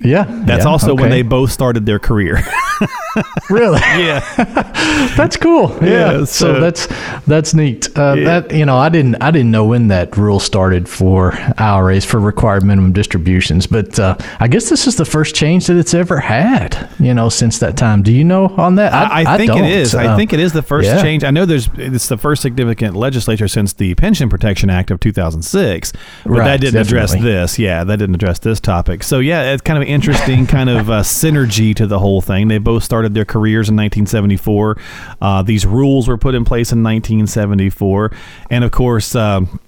Yeah, 0.00 0.24
That's 0.46 0.64
yeah, 0.64 0.70
also 0.70 0.94
when 0.94 1.10
they 1.10 1.22
both 1.22 1.50
started 1.50 1.84
their 1.86 1.98
career. 1.98 2.38
really. 3.50 3.80
yeah. 3.80 4.20
That's 5.16 5.36
cool. 5.36 5.70
Yeah. 5.82 5.88
Yeah, 5.88 6.18
so, 6.24 6.54
so- 6.54 6.60
that's 6.60 6.86
that's 7.26 7.54
neat. 7.54 7.88
Uh, 7.98 8.14
Yeah. 8.16 8.24
That 8.40 8.54
you 8.54 8.64
know, 8.64 8.76
I 8.76 8.88
didn't 8.88 9.16
I 9.22 9.30
didn't 9.30 9.50
know 9.50 9.64
when 9.64 9.88
that 9.88 10.16
rule 10.16 10.38
started 10.40 10.88
for 10.88 11.32
IRAs 11.58 12.04
for 12.04 12.20
required 12.20 12.64
minimum 12.64 12.92
distributions, 12.92 13.66
but 13.66 13.98
uh, 13.98 14.16
I 14.40 14.46
guess 14.48 14.68
this 14.68 14.86
is 14.86 14.96
the 14.96 15.04
first 15.04 15.34
change 15.34 15.66
that 15.66 15.76
it's 15.76 15.94
ever 15.94 16.20
had. 16.20 16.88
You 17.00 17.14
know, 17.14 17.28
since 17.28 17.58
that 17.58 17.76
time. 17.76 18.02
Do 18.02 18.12
you 18.12 18.24
know 18.24 18.46
on 18.56 18.76
that? 18.76 18.92
I, 18.92 19.34
I 19.34 19.36
think 19.36 19.50
don't. 19.52 19.64
it 19.64 19.70
is. 19.72 19.94
I 19.94 20.06
Uh, 20.08 20.16
think 20.16 20.32
it 20.32 20.40
is 20.40 20.52
the 20.52 20.62
first 20.62 20.86
yeah. 20.86 21.02
change. 21.02 21.24
I 21.24 21.30
know 21.30 21.44
there's 21.44 21.68
it's 21.76 22.08
the 22.08 22.16
first 22.18 22.42
significant 22.42 22.94
legislature 22.94 23.48
since 23.48 23.72
the 23.72 23.94
Pension 23.96 24.28
Protection 24.28 24.70
Act 24.70 24.90
of 24.90 25.00
2006, 25.00 25.92
but 26.24 26.36
that 26.44 26.60
didn't 26.60 26.80
address 26.80 27.12
this. 27.14 27.58
Yeah, 27.58 27.84
that 27.84 27.96
didn't 27.98 28.14
address 28.14 28.38
this 28.38 28.60
topic. 28.60 29.02
So 29.02 29.18
yeah, 29.18 29.52
it's 29.52 29.62
kind 29.78 29.88
of 29.88 29.94
interesting 29.94 30.46
kind 30.46 30.68
of 30.70 30.90
uh, 30.90 31.02
synergy 31.02 31.72
to 31.76 31.86
the 31.86 32.00
whole 32.00 32.20
thing. 32.20 32.48
They 32.48 32.58
both 32.58 32.82
started 32.82 33.14
their 33.14 33.24
careers 33.24 33.68
in 33.68 33.76
1974. 33.76 34.76
Uh, 35.20 35.42
these 35.42 35.64
rules 35.64 36.08
were 36.08 36.18
put 36.18 36.34
in 36.34 36.44
place 36.44 36.72
in 36.72 36.82
1974, 36.82 38.10
and 38.50 38.64
of 38.64 38.72
course. 38.72 39.14
Um, 39.14 39.60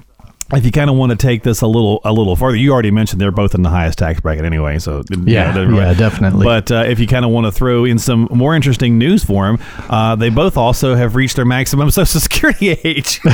if 0.52 0.64
you 0.64 0.72
kind 0.72 0.90
of 0.90 0.96
want 0.96 1.10
to 1.10 1.16
take 1.16 1.42
this 1.42 1.60
a 1.60 1.66
little 1.66 2.00
a 2.04 2.12
little 2.12 2.34
farther, 2.36 2.56
you 2.56 2.72
already 2.72 2.90
mentioned 2.90 3.20
they're 3.20 3.30
both 3.30 3.54
in 3.54 3.62
the 3.62 3.68
highest 3.68 3.98
tax 3.98 4.20
bracket 4.20 4.44
anyway. 4.44 4.78
So 4.78 5.02
Yeah, 5.24 5.52
they're- 5.52 5.72
yeah, 5.72 5.94
definitely. 5.94 6.44
But 6.44 6.70
uh, 6.72 6.84
if 6.86 6.98
you 6.98 7.06
kind 7.06 7.24
of 7.24 7.30
want 7.30 7.46
to 7.46 7.52
throw 7.52 7.84
in 7.84 7.98
some 7.98 8.28
more 8.30 8.54
interesting 8.54 8.98
news 8.98 9.22
for 9.24 9.46
them, 9.46 9.58
uh, 9.88 10.16
they 10.16 10.28
both 10.30 10.56
also 10.56 10.94
have 10.94 11.14
reached 11.16 11.36
their 11.36 11.44
maximum 11.44 11.90
Social 11.90 12.20
Security 12.20 12.70
age, 12.84 13.20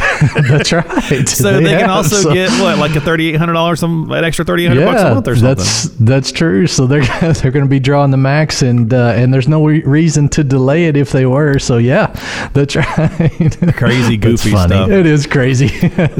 That's 0.48 0.72
right. 0.72 1.28
so 1.28 1.60
they, 1.60 1.70
can 1.70 1.80
have, 1.80 1.90
also 1.90 2.16
so- 2.16 2.34
get 2.34 2.50
what 2.60 2.78
like 2.78 2.94
a 2.96 3.00
thirty 3.00 3.28
eight 3.28 3.36
hundred 3.36 3.54
dollars, 3.54 3.80
some 3.80 4.10
an 4.10 4.24
extra 4.24 4.44
thirty 4.44 4.64
eight 4.64 4.68
hundred 4.68 4.84
bucks 4.84 5.02
a 5.02 5.14
month 5.14 5.28
or 5.28 5.36
something. 5.36 5.56
That's 5.56 5.82
that's 6.00 6.32
true. 6.32 6.66
So 6.66 6.86
they're 6.86 7.04
they're 7.32 7.50
going 7.50 7.64
to 7.64 7.70
be 7.70 7.80
drawing 7.80 8.10
the 8.10 8.16
max, 8.16 8.62
and 8.62 8.92
uh, 8.92 9.14
and 9.16 9.32
there's 9.32 9.48
no 9.48 9.64
re- 9.64 9.82
reason 9.82 10.28
to 10.30 10.44
delay 10.44 10.86
it 10.86 10.96
if 10.96 11.12
they 11.12 11.26
were. 11.26 11.58
So 11.58 11.78
yeah, 11.78 12.06
that's 12.52 12.76
right. 12.76 13.56
Crazy, 13.76 14.16
goofy 14.16 14.50
stuff. 14.50 14.90
It 14.90 15.06
is 15.06 15.26
crazy. 15.26 15.68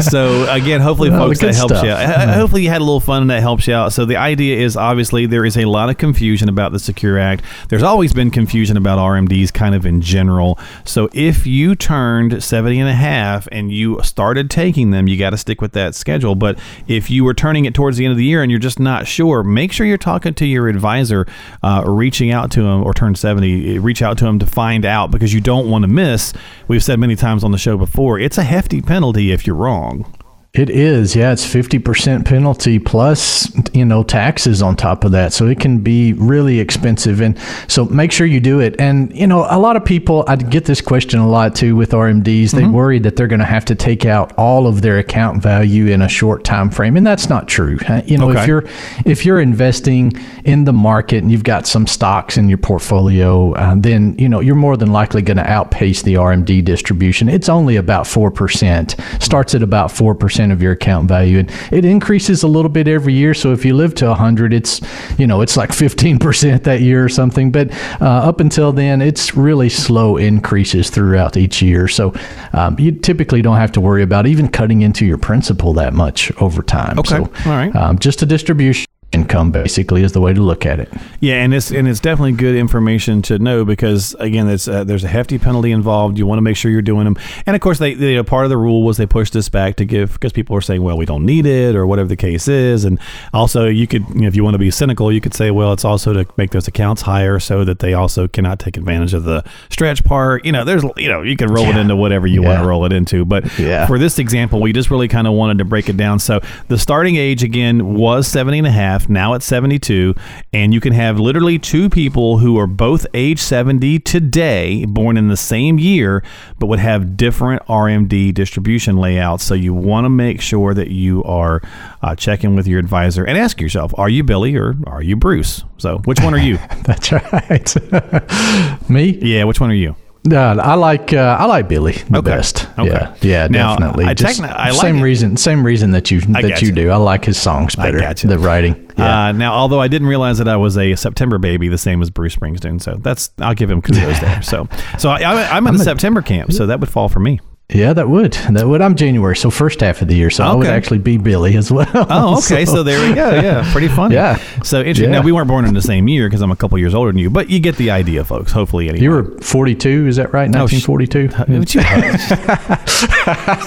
so 0.01 0.51
again, 0.53 0.81
hopefully, 0.87 1.11
folks, 1.11 1.41
that 1.41 1.55
helps 1.55 1.75
stuff. 1.75 1.85
you. 1.85 1.91
out. 1.91 2.29
Ho- 2.29 2.33
Hopefully, 2.35 2.63
you 2.63 2.69
had 2.69 2.81
a 2.81 2.85
little 2.85 3.01
fun 3.01 3.23
and 3.23 3.31
that 3.31 3.41
helps 3.41 3.67
you 3.67 3.75
out. 3.75 3.93
So 3.93 4.05
the 4.05 4.17
idea 4.17 4.57
is 4.59 4.77
obviously 4.77 5.27
there 5.27 5.45
is 5.45 5.57
a 5.57 5.65
lot 5.65 5.89
of 5.91 5.99
confusion 5.99 6.49
about 6.49 6.73
the 6.73 6.79
Secure 6.79 7.19
Act. 7.19 7.45
There's 7.69 7.83
always 7.83 8.13
been 8.13 8.31
confusion 8.31 8.77
about 8.77 8.99
RMDs, 8.99 9.53
kind 9.53 9.75
of 9.75 9.85
in 9.87 10.01
general. 10.01 10.59
So 10.85 11.09
if 11.13 11.47
you 11.47 11.75
turned 11.75 12.43
70 12.43 12.81
and 12.81 12.89
a 12.89 12.95
half 12.95 13.49
and 13.53 13.71
you 13.73 14.01
started 14.03 14.51
taking 14.51 14.91
them, 14.91 15.09
you 15.09 15.19
got 15.19 15.31
to 15.31 15.37
stick 15.37 15.61
with 15.61 15.73
that 15.73 15.95
schedule. 15.95 16.35
But 16.35 16.59
if 16.87 17.11
you 17.11 17.25
were 17.25 17.35
turning 17.35 17.65
it 17.65 17.75
towards 17.75 17.97
the 17.97 18.05
end 18.05 18.13
of 18.13 18.19
the 18.19 18.25
year 18.25 18.43
and 18.43 18.51
you're 18.51 18.61
just 18.61 18.79
not 18.81 19.07
sure, 19.07 19.43
make 19.43 19.73
sure 19.73 19.87
you're 19.87 19.99
talking 19.99 20.35
to 20.35 20.47
your 20.47 20.69
advisor, 20.69 21.27
uh, 21.63 21.83
reaching 21.87 22.31
out 22.31 22.51
to 22.53 22.63
them, 22.63 22.85
or 22.85 22.95
turn 22.95 23.15
70, 23.15 23.79
reach 23.79 24.03
out 24.03 24.19
to 24.19 24.25
them 24.25 24.39
to 24.39 24.47
find 24.47 24.85
out 24.85 25.11
because 25.11 25.33
you 25.35 25.41
don't 25.41 25.69
want 25.71 25.83
to 25.83 25.89
miss. 25.89 26.33
We've 26.69 26.83
said 26.85 26.99
many 26.99 27.17
times 27.17 27.43
on 27.45 27.51
the 27.53 27.59
show 27.59 27.77
before, 27.77 28.19
it's 28.19 28.39
a 28.39 28.45
hefty 28.45 28.81
penalty 28.81 29.33
if 29.33 29.47
you're 29.47 29.57
wrong. 29.57 30.13
It 30.57 30.71
is, 30.71 31.15
yeah. 31.15 31.33
It's 31.33 31.45
fifty 31.45 31.79
percent 31.79 32.25
penalty 32.27 32.79
plus, 32.79 33.51
you 33.75 33.85
know, 33.85 34.03
taxes 34.03 34.63
on 34.63 34.75
top 34.77 35.05
of 35.05 35.13
that. 35.13 35.33
So 35.33 35.47
it 35.47 35.61
can 35.61 35.79
be 35.79 36.13
really 36.15 36.61
expensive, 36.61 37.21
and 37.21 37.39
so 37.69 37.85
make 37.87 38.11
sure 38.13 38.27
you 38.27 38.41
do 38.41 38.61
it. 38.61 38.75
And 38.81 39.15
you 39.15 39.27
know, 39.27 39.47
a 39.51 39.59
lot 39.59 39.77
of 39.77 39.85
people, 39.85 40.25
I 40.27 40.37
get 40.37 40.65
this 40.65 40.81
question 40.81 41.21
a 41.21 41.29
lot 41.29 41.55
too 41.55 41.77
with 41.77 41.91
RMDs. 41.91 42.53
They 42.53 42.65
worry 42.67 42.99
that 43.01 43.17
they're 43.17 43.27
going 43.27 43.41
to 43.41 43.45
have 43.45 43.65
to 43.67 43.75
take 43.75 44.07
out 44.07 44.33
all 44.39 44.67
of 44.67 44.83
their 44.83 44.99
account 44.99 45.43
value 45.43 45.87
in 45.87 46.01
a 46.03 46.09
short 46.09 46.43
time 46.45 46.71
frame, 46.71 46.97
and 46.97 47.07
that's 47.07 47.29
not 47.29 47.49
true. 47.49 47.79
You 48.07 48.19
know, 48.19 48.31
Okay. 48.31 48.41
if 48.41 48.47
you're 48.47 48.65
if 49.05 49.27
you're 49.27 49.41
investing 49.41 50.13
in 50.45 50.65
the 50.65 50.73
market 50.73 51.23
and 51.23 51.31
you've 51.31 51.45
got 51.45 51.67
some 51.67 51.87
stocks 51.87 52.37
in 52.39 52.49
your 52.49 52.59
portfolio, 52.59 53.53
uh, 53.55 53.75
then 53.77 54.15
you 54.19 54.29
know 54.29 54.41
you're 54.41 54.55
more 54.55 54.77
than 54.77 54.91
likely 54.93 55.21
going 55.23 55.37
to 55.37 55.49
outpace 55.51 56.03
the 56.03 56.15
RMD 56.15 56.65
distribution. 56.65 57.29
It's 57.29 57.49
only 57.49 57.77
about 57.77 58.07
four 58.07 58.31
percent. 58.31 58.97
Starts 59.21 59.55
at 59.55 59.63
about 59.63 59.91
four 59.93 60.15
percent 60.15 60.46
percent 60.47 60.53
of 60.53 60.63
your 60.63 60.73
account 60.73 61.09
value, 61.09 61.39
and 61.39 61.51
it 61.73 61.85
increases 61.85 62.43
a 62.43 62.49
little 62.49 62.69
bit 62.69 62.89
every 62.89 63.13
year. 63.13 63.35
So 63.35 63.53
if 63.53 63.65
you 63.65 63.75
live 63.75 63.95
to 63.97 64.15
hundred, 64.15 64.53
it's 64.53 64.81
you 65.19 65.27
know 65.27 65.43
it's 65.43 65.57
like 65.57 65.73
fifteen 65.73 66.19
percent 66.19 66.65
that 66.65 66.81
year 66.81 67.05
or 67.05 67.09
something. 67.09 67.51
But 67.53 67.73
uh, 68.01 68.29
up 68.29 68.41
until 68.41 68.73
then, 68.73 69.03
it's 69.03 69.37
really 69.37 69.69
slow 69.69 70.17
increases 70.17 70.91
throughout 70.91 71.37
each 71.37 71.63
year. 71.63 71.89
So 71.89 72.13
um, 72.53 72.79
you 72.79 72.93
typically 72.93 73.43
don't 73.43 73.57
have 73.57 73.73
to 73.73 73.81
worry 73.81 74.03
about 74.03 74.27
even 74.27 74.49
cutting 74.49 74.83
into 74.83 75.05
your 75.05 75.19
principal 75.19 75.73
that 75.75 75.93
much 75.93 76.33
over 76.41 76.63
time. 76.63 76.99
Okay. 76.99 77.17
So, 77.17 77.23
All 77.47 77.57
right. 77.57 77.75
Um, 77.75 77.99
just 77.99 78.23
a 78.23 78.27
distribution 78.27 78.86
income 79.13 79.51
basically 79.51 80.03
is 80.03 80.13
the 80.13 80.21
way 80.21 80.33
to 80.35 80.43
look 80.43 80.67
at 80.67 80.79
it. 80.81 80.93
Yeah, 81.21 81.37
and 81.37 81.55
it's 81.55 81.71
and 81.71 81.89
it's 81.89 82.01
definitely 82.01 82.33
good 82.33 82.55
information 82.55 83.23
to 83.23 83.39
know 83.39 83.65
because 83.65 84.15
again, 84.19 84.49
it's 84.49 84.69
uh, 84.69 84.85
there's 84.85 85.05
a 85.05 85.09
hefty 85.09 85.39
penalty 85.39 85.71
involved. 85.73 86.19
You 86.19 86.27
want 86.27 86.39
to 86.39 86.43
make 86.43 86.57
sure 86.57 86.71
you're 86.71 86.83
doing 86.83 87.05
them, 87.05 87.17
and 87.47 87.55
of 87.57 87.63
course, 87.63 87.79
they, 87.79 87.95
they 87.95 88.11
you 88.11 88.17
know, 88.17 88.25
part 88.25 88.45
of 88.45 88.51
the 88.51 88.57
rule 88.57 88.83
was 88.85 88.97
they 88.97 89.07
pushed 89.07 89.33
this 89.33 89.49
back 89.49 89.77
to 89.77 89.85
give 89.85 90.13
because 90.15 90.33
people 90.33 90.57
are 90.57 90.61
saying, 90.61 90.83
well, 90.83 90.97
we 90.99 91.07
don't 91.07 91.25
need 91.25 91.47
it 91.47 91.75
or 91.77 91.87
whatever 91.87 92.09
the 92.09 92.17
case 92.17 92.49
is, 92.49 92.85
and 92.85 92.99
also 93.33 93.67
you 93.67 93.87
could 93.87 94.07
you 94.11 94.23
know, 94.23 94.29
if 94.29 94.37
you 94.37 94.45
want 94.45 94.55
to 94.55 94.59
be 94.59 94.71
cynical, 94.71 95.11
you 95.11 95.21
could 95.21 95.35
say, 95.35 95.51
well, 95.51 95.73
it's 95.73 95.85
also 95.85 96.13
to 96.13 96.27
make 96.37 96.51
those 96.51 96.69
accounts 96.69 97.03
higher 97.03 97.39
so 97.39 97.65
that 97.65 97.79
they 97.79 97.95
also 97.95 98.29
cannot 98.29 98.59
take 98.59 98.77
advantage 98.77 99.15
of 99.15 99.25
the 99.25 99.43
stretch 99.71 100.05
part. 100.05 100.45
You 100.45 100.53
know, 100.53 100.65
there's 100.65 100.85
you 100.97 101.09
know 101.09 101.23
you 101.23 101.37
can 101.37 101.49
roll 101.49 101.67
it 101.67 101.77
into 101.77 101.97
whatever 101.97 102.27
you 102.27 102.43
want 102.43 102.61
to 102.61 102.67
roll 102.69 102.85
it 102.85 102.93
into, 102.93 103.25
but 103.25 103.57
Yeah. 103.59 103.87
for 103.87 103.99
this 103.99 104.19
example, 104.19 104.61
we 104.61 104.73
just 104.73 104.91
really 104.91 105.09
kind 105.09 105.27
of 105.27 105.33
wanted 105.33 105.59
to 105.59 105.65
break 105.65 105.89
it 105.89 105.97
down. 105.97 106.19
So 106.19 106.41
the 106.69 106.77
starting 106.79 107.17
age 107.17 107.43
again 107.43 107.95
was 107.95 108.27
70 108.27 108.59
and 108.59 108.67
a 108.67 108.71
half. 108.71 108.96
Now 109.09 109.35
at 109.35 109.43
72. 109.43 110.15
And 110.53 110.73
you 110.73 110.81
can 110.81 110.93
have 110.93 111.21
literally 111.21 111.59
two 111.59 111.89
people 111.89 112.39
who 112.39 112.59
are 112.59 112.67
both 112.67 113.07
age 113.15 113.39
70 113.39 113.99
today, 114.01 114.85
born 114.85 115.17
in 115.17 115.29
the 115.29 115.37
same 115.37 115.79
year, 115.79 116.23
but 116.59 116.67
would 116.67 116.79
have 116.79 117.17
different 117.17 117.63
RMD 117.67 118.35
distribution 118.35 118.97
layouts. 118.97 119.45
So 119.45 119.55
you 119.55 119.75
want 119.75 120.05
to 120.05 120.11
make 120.11 120.41
sure 120.41 120.75
that 120.75 120.89
you 120.89 121.23
are 121.25 121.61
uh, 122.03 122.15
checking 122.15 122.57
with 122.57 122.67
your 122.67 122.79
advisor 122.79 123.25
and 123.25 123.37
ask 123.39 123.61
yourself, 123.61 123.93
are 123.99 124.09
you 124.09 124.25
Billy 124.25 124.57
or 124.57 124.75
are 124.87 125.03
you 125.03 125.17
Bruce? 125.17 125.65
So 125.79 125.99
which 125.99 126.21
one 126.21 126.35
are 126.35 126.39
you? 126.39 126.57
That's 126.85 127.13
right. 127.13 128.91
Me? 128.91 129.19
yeah, 129.23 129.45
which 129.45 129.61
one 129.61 129.71
are 129.71 129.75
you? 129.75 129.95
Uh, 130.31 130.61
I 130.63 130.75
like 130.75 131.13
uh, 131.13 131.37
I 131.39 131.45
like 131.45 131.69
Billy 131.69 131.93
the 131.93 132.19
Okay. 132.19 132.31
best. 132.31 132.67
Okay. 132.79 132.89
Yeah, 132.91 133.15
yeah, 133.21 133.47
Now, 133.49 133.77
definitely. 133.77 134.07
I 134.07 134.15
Just 134.15 134.41
I 134.43 134.71
like 134.71 134.81
same 134.81 134.97
it. 134.97 135.03
reason, 135.03 135.37
same 135.37 135.65
reason 135.65 135.93
that 135.93 136.11
you 136.11 136.21
that 136.23 136.43
gotcha. 136.43 136.67
you 136.67 136.73
do. 136.73 136.91
I 136.91 136.97
like 136.97 137.25
his 137.25 137.41
songs 137.41 137.77
better. 137.77 137.99
The 138.15 138.39
writing. 138.39 138.91
Yeah. 138.99 139.27
Uh, 139.29 139.33
now, 139.33 139.53
although 139.53 139.81
I 139.81 139.89
didn't 139.89 140.09
realize 140.09 140.39
that 140.39 140.49
I 140.49 140.57
was 140.57 140.77
a 140.79 140.95
September 140.97 141.39
baby, 141.39 141.69
the 141.69 141.79
same 141.79 142.01
as 142.03 142.11
Bruce 142.11 142.35
Springsteen, 142.35 142.81
so 142.83 142.97
that's 142.97 143.31
I'll 143.39 143.55
give 143.55 143.71
him 143.71 143.83
kudos 143.83 144.19
there. 144.21 144.43
So, 144.43 144.69
so 144.99 145.11
I, 145.11 145.21
I, 145.21 145.57
I'm 145.57 145.67
in 145.67 145.75
the 145.77 145.85
September 145.85 146.23
camp, 146.23 146.53
so 146.53 146.67
that 146.67 146.81
would 146.81 146.89
fall 146.89 147.09
for 147.09 147.21
me. 147.21 147.39
Yeah, 147.69 147.93
that 147.93 148.09
would. 148.09 148.33
That 148.53 148.67
would. 148.69 148.81
I'm 148.81 148.95
January, 148.95 149.37
so 149.37 149.51
first 149.51 149.81
half 149.81 150.01
of 150.01 150.07
the 150.09 150.15
year. 150.15 150.31
So 150.31 150.45
I 150.45 150.55
would 150.55 150.67
actually 150.69 150.99
be 150.99 151.19
Billy 151.19 151.57
as 151.57 151.71
well. 151.73 151.89
Oh, 151.95 152.39
okay. 152.39 152.65
So, 152.77 152.83
there 152.83 153.07
we 153.09 153.15
go. 153.15 153.31
Yeah, 153.41 153.69
pretty 153.73 153.89
funny. 153.89 154.15
Yeah. 154.17 154.37
So 154.63 154.79
interesting. 154.81 155.07
Yeah. 155.13 155.19
Now 155.19 155.23
we 155.25 155.33
weren't 155.33 155.49
born 155.49 155.65
in 155.65 155.75
the 155.75 155.83
same 155.83 156.07
year 156.09 156.29
because 156.29 156.43
I'm 156.43 156.51
a 156.53 156.57
couple 156.57 156.79
years 156.79 156.95
older 156.95 157.11
than 157.11 157.19
you, 157.19 157.29
but 157.31 157.51
you 157.51 157.59
get 157.61 157.77
the 157.77 157.91
idea, 157.91 158.25
folks. 158.25 158.53
Hopefully, 158.53 158.89
anyway. 158.89 159.03
you 159.03 159.11
were 159.11 159.25
42. 159.41 160.07
Is 160.07 160.17
that 160.17 160.33
right? 160.33 160.49
Oh, 160.55 160.67
sh- 160.67 160.87
1942. 160.87 161.29
Would 161.59 161.75
you- 161.75 161.83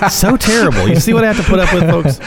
so 0.10 0.38
terrible. 0.38 0.88
You 0.88 0.96
see 1.00 1.14
what 1.14 1.24
I 1.24 1.32
have 1.34 1.38
to 1.38 1.44
put 1.44 1.60
up 1.60 1.74
with, 1.74 1.90
folks? 1.90 2.20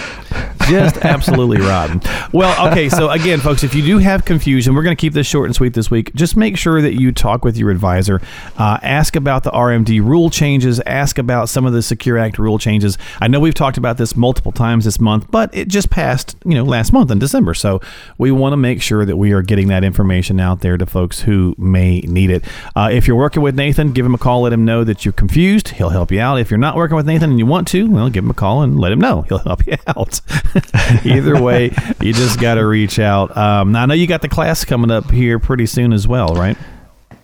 Just 0.69 0.97
absolutely 0.99 1.59
rotten. 1.67 2.01
Well, 2.33 2.71
okay. 2.71 2.89
So 2.89 3.11
again, 3.11 3.41
folks, 3.41 3.65
if 3.65 3.75
you 3.75 3.83
do 3.83 3.99
have 3.99 4.25
confusion, 4.25 4.75
we're 4.75 4.83
going 4.83 4.97
to 4.97 5.01
keep 5.01 5.13
this 5.13 5.27
short 5.27 5.47
and 5.47 5.55
sweet 5.55 5.75
this 5.75 5.91
week. 5.91 6.15
Just 6.15 6.37
make 6.37 6.57
sure 6.57 6.81
that 6.83 6.95
you 7.01 7.13
talk 7.13 7.45
with 7.45 7.57
your 7.57 7.71
advisor. 7.71 8.21
Uh, 8.57 8.79
ask 8.83 9.17
about 9.17 9.43
the 9.45 9.51
RMD 9.51 10.01
rule 10.05 10.31
changes. 10.31 10.81
Ask 10.81 11.19
about 11.19 11.49
some 11.49 11.67
of 11.67 11.73
the 11.73 11.83
Secure 11.83 12.19
Act 12.19 12.39
rule 12.39 12.59
changes. 12.59 12.99
I 13.21 13.29
know 13.29 13.41
we've 13.41 13.55
talked 13.55 13.77
about 13.79 13.99
this 13.99 14.17
multiple 14.17 14.53
times 14.53 14.85
this 14.85 15.01
month, 15.01 15.31
but 15.31 15.55
it 15.55 15.69
just 15.69 15.91
passed, 15.91 16.37
you 16.45 16.55
know, 16.55 16.65
last 16.65 16.93
month 16.93 17.11
in 17.11 17.19
December. 17.19 17.55
So 17.55 17.81
we 18.19 18.31
want 18.31 18.53
to 18.53 18.57
make 18.57 18.81
sure 18.83 19.05
that 19.05 19.17
we 19.17 19.33
are 19.33 19.43
getting 19.43 19.69
that 19.69 19.85
information 19.85 20.41
out 20.41 20.61
there 20.61 20.77
to 20.77 20.87
folks 20.87 21.21
who 21.21 21.55
may 21.59 22.01
need 22.01 22.31
it. 22.31 22.45
Uh, 22.77 22.89
if 22.93 23.07
you're 23.07 23.17
working 23.17 23.43
with 23.43 23.55
Nathan, 23.57 23.93
give 23.93 24.07
him 24.07 24.15
a 24.15 24.19
call. 24.19 24.43
Let 24.43 24.53
him 24.53 24.65
know 24.65 24.85
that 24.85 25.05
you're 25.05 25.13
confused. 25.13 25.69
He'll 25.69 25.91
help 25.91 26.11
you 26.11 26.21
out. 26.21 26.39
If 26.39 26.51
you're 26.51 26.59
not 26.59 26.77
working 26.77 26.97
with 26.97 27.07
Nathan 27.07 27.31
and 27.31 27.39
you 27.39 27.47
want 27.47 27.69
to, 27.69 27.91
well, 27.91 28.09
give 28.11 28.25
him 28.25 28.31
a 28.31 28.35
call 28.35 28.63
and 28.63 28.79
let 28.79 28.93
him 28.93 29.01
know. 29.01 29.23
He'll 29.23 29.39
help 29.39 29.67
you 29.67 29.77
out. 29.87 30.21
Either 31.05 31.41
way, 31.41 31.75
you 32.01 32.13
just 32.13 32.41
got 32.41 32.55
to 32.55 32.67
reach 32.67 32.99
out. 32.99 33.37
Um, 33.37 33.73
now, 33.73 33.83
I 33.83 33.87
know 33.87 33.95
you 33.95 34.07
got 34.07 34.23
the 34.23 34.29
class 34.29 34.65
coming 34.65 34.91
up 34.91 35.11
here 35.11 35.39
pretty 35.39 35.67
soon 35.67 35.93
as 35.93 36.07
well, 36.07 36.35
right? 36.35 36.57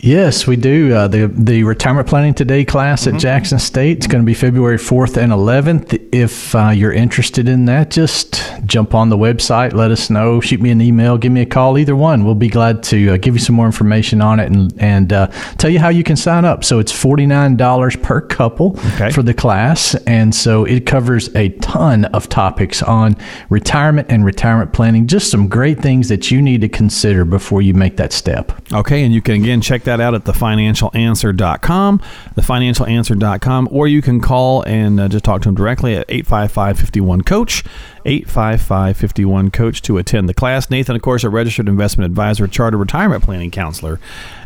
Yes, 0.00 0.46
we 0.46 0.54
do. 0.54 0.94
Uh, 0.94 1.08
the 1.08 1.26
the 1.26 1.64
retirement 1.64 2.06
planning 2.06 2.32
today 2.32 2.64
class 2.64 3.08
at 3.08 3.18
Jackson 3.18 3.58
State 3.58 3.98
is 3.98 4.06
going 4.06 4.22
to 4.22 4.26
be 4.26 4.32
February 4.34 4.78
fourth 4.78 5.16
and 5.16 5.32
eleventh. 5.32 5.92
If 6.12 6.54
uh, 6.54 6.68
you're 6.70 6.92
interested 6.92 7.48
in 7.48 7.64
that, 7.64 7.90
just 7.90 8.44
jump 8.64 8.94
on 8.94 9.08
the 9.08 9.16
website, 9.18 9.72
let 9.72 9.90
us 9.90 10.08
know, 10.08 10.40
shoot 10.40 10.60
me 10.60 10.70
an 10.70 10.80
email, 10.80 11.18
give 11.18 11.32
me 11.32 11.40
a 11.40 11.46
call. 11.46 11.76
Either 11.78 11.96
one, 11.96 12.24
we'll 12.24 12.36
be 12.36 12.48
glad 12.48 12.82
to 12.84 13.14
uh, 13.14 13.16
give 13.16 13.34
you 13.34 13.40
some 13.40 13.56
more 13.56 13.66
information 13.66 14.22
on 14.22 14.38
it 14.38 14.52
and 14.52 14.72
and 14.80 15.12
uh, 15.12 15.26
tell 15.58 15.68
you 15.70 15.80
how 15.80 15.88
you 15.88 16.04
can 16.04 16.14
sign 16.14 16.44
up. 16.44 16.62
So 16.62 16.78
it's 16.78 16.92
forty 16.92 17.26
nine 17.26 17.56
dollars 17.56 17.96
per 17.96 18.20
couple 18.20 18.78
Okay. 18.94 19.10
for 19.10 19.24
the 19.24 19.34
class, 19.34 19.96
and 20.06 20.32
so 20.32 20.64
it 20.64 20.86
covers 20.86 21.34
a 21.34 21.48
ton 21.58 22.04
of 22.06 22.28
topics 22.28 22.84
on 22.84 23.16
retirement 23.50 24.06
and 24.10 24.24
retirement 24.24 24.72
planning. 24.72 25.08
Just 25.08 25.28
some 25.28 25.48
great 25.48 25.80
things 25.80 26.08
that 26.08 26.30
you 26.30 26.40
need 26.40 26.60
to 26.60 26.68
consider 26.68 27.24
before 27.24 27.62
you 27.62 27.74
make 27.74 27.96
that 27.96 28.12
step. 28.12 28.52
Okay, 28.72 29.02
and 29.02 29.12
you 29.12 29.20
can 29.20 29.34
again 29.42 29.60
check 29.60 29.82
that 29.88 30.00
out 30.00 30.14
at 30.14 30.24
thefinancialanswer.com, 30.24 31.98
thefinancialanswer.com, 32.36 33.68
or 33.70 33.88
you 33.88 34.02
can 34.02 34.20
call 34.20 34.62
and 34.62 35.00
uh, 35.00 35.08
just 35.08 35.24
talk 35.24 35.42
to 35.42 35.48
them 35.48 35.54
directly 35.54 35.96
at 35.96 36.06
855-51-COACH, 38.08 39.52
855-51-COACH 39.58 39.82
to 39.82 39.98
attend 39.98 40.28
the 40.28 40.34
class. 40.34 40.70
Nathan, 40.70 40.96
of 40.96 41.02
course, 41.02 41.24
a 41.24 41.30
registered 41.30 41.68
investment 41.68 42.10
advisor, 42.10 42.46
chartered 42.46 42.80
retirement 42.80 43.22
planning 43.22 43.50
counselor, 43.50 44.00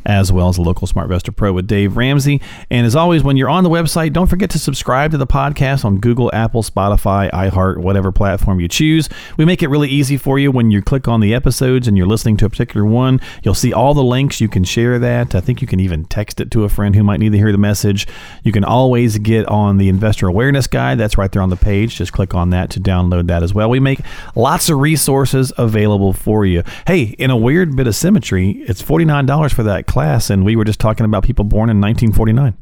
as 0.05 0.33
well 0.33 0.49
as 0.49 0.59
a 0.59 0.63
local 0.63 0.89
Smart 0.89 1.05
Investor 1.07 1.31
Pro 1.31 1.53
with 1.53 1.69
Dave 1.69 1.97
Ramsey. 1.97 2.41
And 2.71 2.87
as 2.87 2.97
always, 2.97 3.23
when 3.23 3.37
you're 3.37 3.49
on 3.49 3.63
the 3.63 3.71
website, 3.71 4.13
don't 4.13 4.27
forget 4.27 4.51
to 4.51 4.59
subscribe 4.59 5.13
to 5.13 5.19
the 5.19 5.27
podcast 5.27 5.85
on 5.85 5.99
Google, 5.99 6.31
Apple, 6.33 6.63
Spotify, 6.63 7.31
iHeart, 7.31 7.79
whatever 7.79 8.11
platform 8.11 8.59
you 8.59 8.67
choose. 8.67 9.09
We 9.37 9.45
make 9.45 9.63
it 9.63 9.69
really 9.69 9.89
easy 9.89 10.17
for 10.17 10.39
you 10.39 10.51
when 10.51 10.73
you 10.73 10.83
click 10.83 11.07
on 11.07 11.21
the 11.21 11.33
episodes 11.35 11.87
and 11.87 11.97
you're 11.97 12.07
listening 12.07 12.37
to 12.39 12.47
a 12.47 12.51
particular 12.51 12.85
one. 12.85 13.21
You'll 13.45 13.55
see 13.55 13.73
all 13.73 13.95
the 13.95 14.03
links. 14.03 14.41
You 14.41 14.49
can 14.49 14.65
share 14.65 14.99
that. 14.99 15.37
I 15.37 15.41
think 15.41 15.61
you 15.61 15.69
can 15.69 15.79
even 15.79 16.05
text 16.07 16.41
it 16.41 16.51
to 16.51 16.65
a 16.65 16.69
friend 16.69 16.97
who 16.97 17.05
might 17.05 17.21
need 17.21 17.31
to 17.33 17.39
hear 17.39 17.53
the 17.53 17.59
message. 17.59 18.09
You 18.43 18.51
can 18.51 18.65
always 18.65 19.19
get 19.19 19.47
on 19.47 19.77
the 19.77 19.89
Investor 19.89 20.27
Awareness 20.27 20.67
Guide. 20.67 20.99
That's 20.99 21.17
right 21.17 21.31
there 21.31 21.43
on 21.43 21.51
the 21.51 21.57
page. 21.57 21.97
Just 21.97 22.13
click 22.13 22.35
on 22.35 22.51
that 22.51 22.71
to 22.71 22.81
download 22.81 23.29
that 23.29 23.45
as 23.45 23.52
well. 23.55 23.71
We 23.71 23.81
make 23.81 24.01
lots 24.35 24.69
of 24.69 24.79
resources 24.79 25.53
available 25.57 26.13
for 26.13 26.45
you. 26.45 26.63
Hey, 26.87 27.15
in 27.19 27.31
a 27.31 27.37
weird 27.37 27.77
bit 27.77 27.87
of 27.87 27.95
symmetry, 27.95 28.63
it's 28.67 28.83
$49 28.83 29.53
for 29.53 29.63
that 29.63 29.87
class, 29.87 30.31
and 30.31 30.45
we 30.45 30.57
were 30.57 30.65
just 30.65 30.81
talking 30.81 31.05
about 31.05 31.25
people 31.25 31.45
born 31.45 31.71
in 31.71 31.81
1949. 31.81 32.55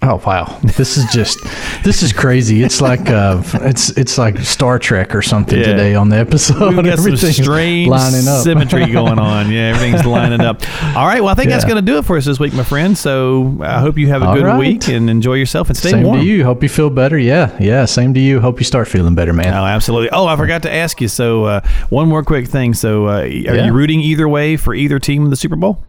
Oh 0.00 0.22
wow, 0.24 0.44
this 0.62 0.96
is 0.96 1.04
just 1.12 1.38
this 1.82 2.02
is 2.04 2.12
crazy. 2.12 2.62
It's 2.62 2.80
like 2.80 3.10
uh, 3.10 3.42
it's 3.62 3.90
it's 3.90 4.16
like 4.16 4.38
Star 4.38 4.78
Trek 4.78 5.12
or 5.14 5.22
something 5.22 5.58
Yeah. 5.58 5.64
today 5.66 5.94
on 5.96 6.08
the 6.08 6.16
episode. 6.18 6.76
We've 6.76 6.84
got 6.84 6.98
some 7.00 7.16
strange 7.16 7.88
lining 7.88 8.28
up. 8.28 8.44
symmetry 8.44 8.86
going 8.92 9.18
on. 9.18 9.50
Yeah, 9.50 9.70
everything's 9.74 10.06
lining 10.06 10.40
up. 10.40 10.62
All 10.96 11.04
right. 11.06 11.20
Well, 11.20 11.30
I 11.30 11.34
think 11.34 11.50
that's 11.50 11.64
going 11.64 11.76
to 11.76 11.82
do 11.82 11.98
it 11.98 12.04
for 12.04 12.16
us 12.16 12.24
this 12.26 12.38
week, 12.38 12.54
my 12.54 12.62
friend. 12.62 12.96
So 12.96 13.58
I 13.60 13.80
hope 13.80 13.98
you 13.98 14.06
have 14.08 14.22
a 14.22 14.26
All 14.28 14.34
good 14.36 14.44
right. 14.44 14.58
week 14.58 14.88
and 14.88 15.10
enjoy 15.10 15.34
yourself 15.34 15.68
and 15.68 15.76
stay 15.76 15.90
Same 15.90 16.04
warm. 16.04 16.20
to 16.20 16.24
you. 16.24 16.44
Hope 16.44 16.62
you 16.62 16.68
feel 16.68 16.90
better. 16.90 17.18
Yeah, 17.18 17.56
yeah. 17.58 17.84
Same 17.84 18.14
to 18.14 18.20
you. 18.20 18.40
Hope 18.40 18.60
you 18.60 18.64
start 18.64 18.86
feeling 18.86 19.16
better, 19.16 19.32
man. 19.32 19.52
Oh, 19.52 19.64
absolutely. 19.64 20.10
Oh, 20.10 20.26
I 20.26 20.36
forgot 20.36 20.62
to 20.62 20.72
ask 20.72 21.00
you. 21.00 21.08
So, 21.08 21.44
uh, 21.44 21.60
one 21.90 22.08
more 22.08 22.22
quick 22.22 22.46
thing. 22.46 22.72
So, 22.72 23.08
uh, 23.08 23.22
are 23.22 23.26
Yeah. 23.26 23.66
you 23.66 23.72
rooting 23.72 24.00
either 24.00 24.28
way 24.28 24.56
for 24.56 24.74
either 24.74 25.00
team 25.00 25.24
in 25.24 25.30
the 25.30 25.36
Super 25.36 25.56
Bowl? 25.56 25.82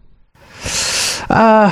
yeah, 1.29 1.69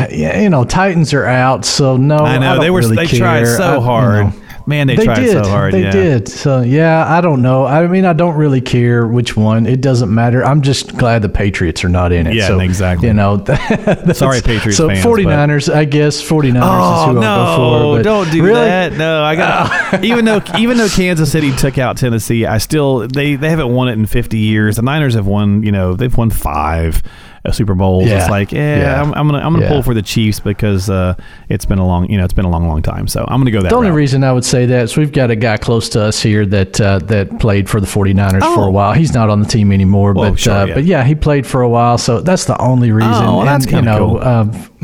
you 0.10 0.50
know, 0.50 0.64
Titans 0.64 1.12
are 1.14 1.26
out, 1.26 1.64
so 1.64 1.96
no. 1.96 2.18
I 2.18 2.38
know 2.38 2.54
don't 2.54 2.60
they 2.60 2.70
were. 2.70 2.80
really 2.80 2.96
they 2.96 3.06
care. 3.06 3.18
tried 3.18 3.44
so 3.46 3.64
I- 3.64 3.74
you 3.74 3.80
hard. 3.80 4.26
know. 4.26 4.32
Man, 4.68 4.88
they, 4.88 4.96
They 4.96 5.04
tried 5.04 5.20
did. 5.20 5.44
so 5.44 5.48
hard. 5.48 5.74
They 5.74 5.82
yeah. 5.84 5.92
did. 5.92 6.28
So 6.28 6.60
yeah, 6.60 7.06
I 7.06 7.20
don't 7.20 7.40
know. 7.40 7.64
I 7.66 7.86
mean, 7.86 8.04
I 8.04 8.12
don't 8.12 8.34
really 8.34 8.60
care 8.60 9.06
which 9.06 9.36
one. 9.36 9.64
It 9.64 9.80
doesn't 9.80 10.12
matter. 10.12 10.44
I'm 10.44 10.60
just 10.60 10.96
glad 10.96 11.22
the 11.22 11.28
Patriots 11.28 11.84
are 11.84 11.88
not 11.88 12.10
in 12.10 12.26
it. 12.26 12.34
Yeah, 12.34 12.48
so, 12.48 12.58
exactly. 12.58 13.06
You 13.06 13.14
know, 13.14 13.36
that's- 13.36 14.18
Sorry, 14.18 14.40
Patriots 14.42 14.76
So 14.76 14.88
fans, 14.88 15.04
49ers, 15.04 15.72
I 15.72 15.84
guess 15.84 16.20
49ers 16.20 16.56
is 16.56 16.62
Oh 16.64 17.06
who 17.12 17.20
no! 17.20 17.30
I'll 17.30 17.56
go 17.56 17.92
for. 17.92 17.96
But 17.98 18.02
don't 18.02 18.30
do 18.32 18.42
really? 18.42 18.64
that. 18.64 18.92
No, 18.94 19.22
I 19.22 19.36
got. 19.36 20.02
even 20.04 20.24
though 20.24 20.42
even 20.58 20.78
though 20.78 20.88
Kansas 20.88 21.30
City 21.30 21.54
took 21.54 21.78
out 21.78 21.96
Tennessee, 21.96 22.44
I 22.44 22.58
still 22.58 23.06
they 23.06 23.36
they 23.36 23.50
haven't 23.50 23.72
won 23.72 23.86
it 23.88 23.92
in 23.92 24.06
50 24.06 24.36
years. 24.36 24.74
The 24.74 24.82
Niners 24.82 25.14
have 25.14 25.28
won. 25.28 25.62
You 25.62 25.70
know, 25.70 25.94
they've 25.94 26.16
won 26.16 26.30
five 26.30 27.04
uh, 27.46 27.52
Super 27.52 27.74
Bowls. 27.74 28.06
Yeah. 28.08 28.18
It's 28.20 28.30
like, 28.30 28.52
yeah, 28.52 28.78
Yeah. 28.80 29.02
I'm, 29.02 29.14
I'm 29.14 29.26
gonna 29.28 29.38
I'm 29.44 29.52
gonna 29.52 29.64
Yeah. 29.66 29.70
pull 29.72 29.82
for 29.82 29.94
the 29.94 30.02
Chiefs 30.02 30.40
because 30.40 30.90
uh, 30.90 31.14
it's 31.48 31.64
been 31.64 31.78
a 31.78 31.86
long 31.86 32.10
you 32.10 32.18
know 32.18 32.24
it's 32.24 32.34
been 32.34 32.44
a 32.44 32.50
long 32.50 32.66
long 32.68 32.82
time. 32.82 33.06
So 33.08 33.24
I'm 33.28 33.40
gonna 33.40 33.50
go 33.50 33.62
that. 33.62 33.70
The 33.70 33.76
only 33.76 33.90
route. 33.90 33.96
reason 33.96 34.24
I 34.24 34.32
would 34.32 34.44
say 34.44 34.66
that 34.66 34.82
is 34.84 34.96
we've 34.96 35.12
got 35.12 35.30
a 35.30 35.36
guy 35.36 35.56
close 35.56 35.88
to 35.90 36.02
us 36.02 36.20
here 36.22 36.44
that 36.46 36.80
uh, 36.80 36.98
that 37.00 37.38
played 37.38 37.68
for 37.68 37.80
the 37.80 37.86
49ers 37.86 38.40
for 38.54 38.62
Oh. 38.62 38.68
a 38.68 38.70
while. 38.70 38.92
He's 38.92 39.14
not 39.14 39.30
on 39.30 39.40
the 39.40 39.46
team 39.48 39.72
anymore, 39.72 40.12
Well, 40.12 40.30
but 40.32 40.38
sure, 40.40 40.52
uh, 40.54 40.64
yeah. 40.66 40.74
but 40.74 40.84
yeah, 40.84 41.04
he 41.04 41.14
played 41.14 41.46
for 41.46 41.62
a 41.62 41.68
while, 41.68 41.98
so 41.98 42.20
that's 42.20 42.44
the 42.46 42.60
only 42.60 42.92
reason. 42.92 43.12
Oh, 43.12 43.44
that's 43.44 43.64
and, 43.64 43.72
you 43.72 43.78
kinda 43.78 43.90
know, 43.92 44.08
cool. 44.08 44.18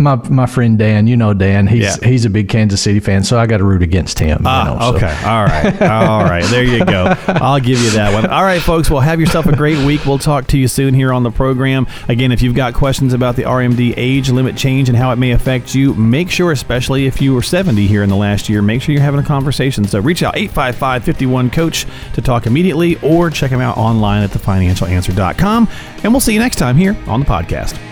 Uh, 0.06 0.16
my 0.16 0.28
my 0.28 0.46
friend 0.46 0.78
Dan, 0.78 1.06
you 1.06 1.16
know 1.16 1.32
Dan, 1.34 1.66
he's 1.66 1.82
Yeah. 1.82 2.08
he's 2.08 2.24
a 2.24 2.30
big 2.30 2.48
Kansas 2.48 2.80
City 2.80 3.00
fan, 3.00 3.24
so 3.24 3.38
I 3.38 3.46
got 3.46 3.58
to 3.58 3.64
root 3.64 3.82
against 3.82 4.18
him. 4.18 4.38
you 4.42 4.46
Ah, 4.48 4.64
know, 4.64 4.90
so. 4.90 4.96
okay. 4.96 5.16
All 5.24 5.44
right. 5.44 5.82
All 5.82 6.24
right. 6.24 6.44
There 6.44 6.64
you 6.64 6.84
go. 6.84 7.14
I'll 7.28 7.60
give 7.60 7.78
you 7.80 7.90
that 7.90 8.12
one. 8.12 8.26
All 8.26 8.42
right, 8.42 8.60
folks. 8.60 8.90
Well, 8.90 9.00
have 9.00 9.20
yourself 9.20 9.46
a 9.46 9.56
great 9.56 9.78
week. 9.86 10.04
We'll 10.04 10.18
talk 10.18 10.46
to 10.48 10.58
you 10.58 10.68
soon 10.68 10.94
here 10.94 11.12
on 11.12 11.22
the 11.22 11.30
program. 11.30 11.86
Again, 12.08 12.32
if 12.32 12.42
you've 12.42 12.54
got 12.54 12.74
questions 12.74 13.12
about 13.14 13.36
the 13.36 13.42
RMD 13.44 13.94
age 13.96 14.30
limit 14.30 14.56
change 14.56 14.88
and 14.88 14.96
how 14.98 15.12
it 15.12 15.16
may 15.16 15.30
affect 15.32 15.74
you, 15.74 15.94
make 15.94 16.30
sure, 16.30 16.52
especially 16.52 17.06
if 17.06 17.20
you 17.22 17.34
were 17.34 17.42
70 17.42 17.86
here 17.86 18.02
in 18.02 18.08
the 18.08 18.16
last 18.16 18.48
year, 18.48 18.62
make 18.62 18.82
sure 18.82 18.92
you're 18.92 19.02
having 19.02 19.20
a 19.20 19.24
conversation. 19.24 19.84
So 19.84 20.00
reach 20.00 20.22
out 20.22 20.36
855 20.36 21.04
51 21.04 21.50
Coach 21.50 21.86
to 22.14 22.20
talk 22.22 22.46
immediately 22.46 22.96
or 23.02 23.30
check 23.30 23.50
them 23.50 23.60
out 23.60 23.76
online 23.76 24.22
at 24.22 24.30
thefinancialanswer.com. 24.30 25.68
And 26.02 26.12
we'll 26.12 26.20
see 26.20 26.32
you 26.34 26.40
next 26.40 26.56
time 26.56 26.76
here 26.76 26.96
on 27.06 27.20
the 27.20 27.26
podcast. 27.26 27.91